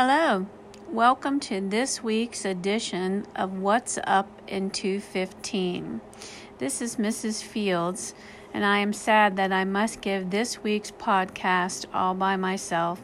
Hello, 0.00 0.46
welcome 0.88 1.40
to 1.40 1.60
this 1.60 2.04
week's 2.04 2.44
edition 2.44 3.26
of 3.34 3.58
What's 3.58 3.98
Up 4.04 4.28
in 4.46 4.70
215. 4.70 6.00
This 6.58 6.80
is 6.80 6.94
Mrs. 6.94 7.42
Fields, 7.42 8.14
and 8.54 8.64
I 8.64 8.78
am 8.78 8.92
sad 8.92 9.34
that 9.34 9.52
I 9.52 9.64
must 9.64 10.00
give 10.00 10.30
this 10.30 10.62
week's 10.62 10.92
podcast 10.92 11.86
all 11.92 12.14
by 12.14 12.36
myself. 12.36 13.02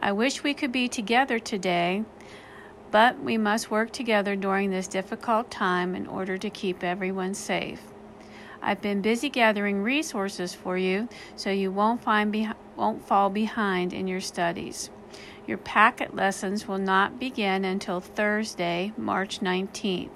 I 0.00 0.12
wish 0.12 0.42
we 0.42 0.54
could 0.54 0.72
be 0.72 0.88
together 0.88 1.38
today, 1.38 2.04
but 2.90 3.22
we 3.22 3.36
must 3.36 3.70
work 3.70 3.92
together 3.92 4.34
during 4.34 4.70
this 4.70 4.88
difficult 4.88 5.50
time 5.50 5.94
in 5.94 6.06
order 6.06 6.38
to 6.38 6.48
keep 6.48 6.82
everyone 6.82 7.34
safe. 7.34 7.82
I've 8.62 8.80
been 8.80 9.02
busy 9.02 9.28
gathering 9.28 9.82
resources 9.82 10.54
for 10.54 10.78
you 10.78 11.10
so 11.36 11.50
you 11.50 11.70
won't, 11.70 12.02
find 12.02 12.32
be- 12.32 12.48
won't 12.76 13.06
fall 13.06 13.28
behind 13.28 13.92
in 13.92 14.08
your 14.08 14.22
studies. 14.22 14.88
Your 15.48 15.58
packet 15.58 16.14
lessons 16.14 16.68
will 16.68 16.78
not 16.78 17.18
begin 17.18 17.64
until 17.64 18.02
Thursday, 18.02 18.92
March 18.98 19.40
19th. 19.40 20.10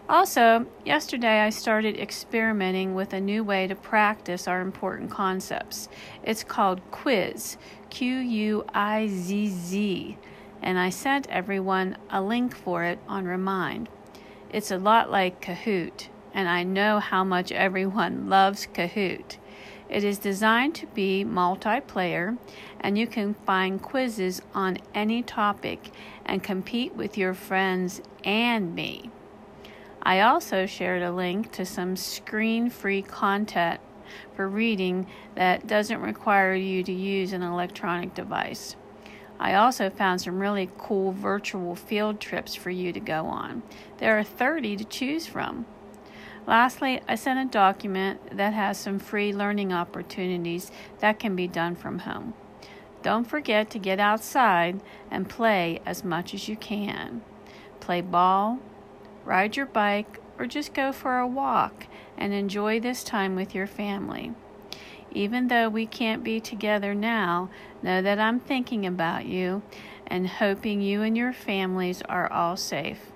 Also, 0.09 0.67
yesterday 0.85 1.43
I 1.43 1.51
started 1.51 1.97
experimenting 1.97 2.97
with 2.97 3.13
a 3.13 3.21
new 3.21 3.45
way 3.45 3.69
to 3.69 3.77
practice 3.77 4.49
our 4.49 4.61
important 4.61 5.13
concepts. 5.13 5.89
It's 6.25 6.43
called 6.43 6.81
Quizizz, 6.91 7.57
Q 7.91 8.19
U 8.19 8.65
I 8.75 9.07
Z 9.07 9.47
Z, 9.47 10.19
and 10.61 10.77
I 10.81 10.91
sent 10.91 11.29
everyone 11.29 11.97
a 12.11 12.21
link 12.21 12.57
for 12.57 12.83
it 12.83 12.99
on 13.07 13.27
Remind. 13.27 13.89
It's 14.53 14.73
a 14.73 14.79
lot 14.79 15.13
like 15.13 15.41
Kahoot, 15.41 16.09
and 16.35 16.49
I 16.49 16.65
know 16.65 16.99
how 16.99 17.23
much 17.23 17.53
everyone 17.53 18.29
loves 18.29 18.67
Kahoot. 18.67 19.37
It 19.89 20.03
is 20.03 20.19
designed 20.19 20.75
to 20.77 20.87
be 20.89 21.25
multiplayer, 21.25 22.37
and 22.81 22.99
you 22.99 23.07
can 23.07 23.35
find 23.35 23.81
quizzes 23.81 24.43
on 24.53 24.79
any 24.93 25.23
topic 25.23 25.93
and 26.27 26.43
compete 26.43 26.97
with 26.97 27.17
your 27.17 27.33
friends 27.33 28.01
and 28.25 28.75
me. 28.75 29.11
I 30.03 30.21
also 30.21 30.67
shared 30.67 31.03
a 31.03 31.13
link 31.13 31.53
to 31.53 31.65
some 31.65 31.95
screen 31.95 32.71
free 32.71 33.03
content 33.03 33.81
for 34.35 34.49
reading 34.49 35.07
that 35.37 35.69
doesn't 35.69 36.01
require 36.01 36.55
you 36.55 36.83
to 36.83 36.93
use 36.93 37.33
an 37.33 37.43
electronic 37.43 38.15
device. 38.15 38.75
I 39.43 39.55
also 39.55 39.89
found 39.89 40.21
some 40.21 40.39
really 40.39 40.69
cool 40.77 41.13
virtual 41.13 41.75
field 41.75 42.21
trips 42.21 42.55
for 42.55 42.69
you 42.69 42.93
to 42.93 43.01
go 43.01 43.25
on. 43.25 43.63
There 43.97 44.19
are 44.19 44.23
30 44.23 44.77
to 44.77 44.85
choose 44.85 45.27
from. 45.27 45.65
Lastly, 46.47 47.01
I 47.09 47.15
sent 47.15 47.39
a 47.39 47.51
document 47.51 48.37
that 48.37 48.53
has 48.53 48.77
some 48.77 48.99
free 48.99 49.33
learning 49.33 49.73
opportunities 49.73 50.71
that 50.99 51.19
can 51.19 51.35
be 51.37 51.49
done 51.49 51.75
from 51.75 52.01
home. 52.01 52.35
Don't 53.03 53.25
forget 53.25 53.71
to 53.71 53.79
get 53.79 53.99
outside 53.99 54.83
and 55.11 55.29
play 55.29 55.81
as 55.87 56.05
much 56.05 56.35
as 56.35 56.47
you 56.47 56.57
can. 56.57 57.23
Play 57.81 58.03
ball, 58.03 58.59
ride 59.25 59.57
your 59.57 59.65
bike, 59.65 60.21
or 60.39 60.47
just 60.47 60.75
go 60.75 60.93
for 60.93 61.19
a 61.19 61.27
walk 61.27 61.87
and 62.19 62.35
enjoy 62.35 62.79
this 62.79 63.03
time 63.03 63.37
with 63.37 63.55
your 63.55 63.67
family. 63.67 64.33
Even 65.13 65.49
though 65.49 65.69
we 65.69 65.87
can't 65.87 66.23
be 66.23 66.41
together 66.41 66.95
now, 66.95 67.51
know 67.83 68.01
that 68.03 68.19
I'm 68.19 68.41
thinking 68.41 68.87
about 68.87 69.27
you 69.27 69.63
and 70.07 70.27
hoping 70.29 70.81
you 70.81 71.03
and 71.03 71.17
your 71.17 71.33
families 71.33 72.03
are 72.09 72.31
all 72.33 72.57
safe. 72.57 73.11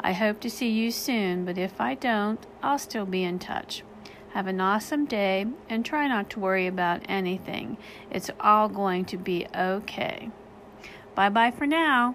I 0.00 0.12
hope 0.12 0.40
to 0.40 0.50
see 0.50 0.70
you 0.70 0.90
soon, 0.90 1.44
but 1.44 1.58
if 1.58 1.80
I 1.80 1.94
don't, 1.94 2.44
I'll 2.62 2.78
still 2.78 3.06
be 3.06 3.24
in 3.24 3.38
touch. 3.38 3.82
Have 4.30 4.46
an 4.46 4.60
awesome 4.60 5.06
day 5.06 5.46
and 5.68 5.84
try 5.84 6.06
not 6.08 6.28
to 6.30 6.40
worry 6.40 6.66
about 6.66 7.02
anything. 7.08 7.78
It's 8.10 8.30
all 8.38 8.68
going 8.68 9.06
to 9.06 9.16
be 9.16 9.46
okay. 9.56 10.30
Bye 11.14 11.30
bye 11.30 11.50
for 11.50 11.66
now. 11.66 12.14